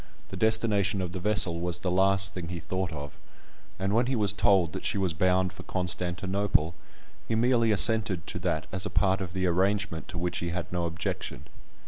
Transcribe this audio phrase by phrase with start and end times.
[0.29, 3.19] The destination of the vessel was the last thing he thought of;
[3.77, 6.73] and when he was told that she was bound for Constantinople,
[7.27, 10.73] he merely assented to that as a part of the arrangement to which he had
[10.73, 11.43] no objection.